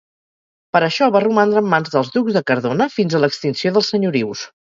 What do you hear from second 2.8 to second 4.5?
fins a l'extinció dels senyorius.